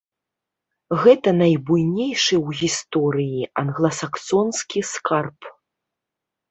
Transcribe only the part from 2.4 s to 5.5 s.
ў гісторыі англасаксонскі скарб.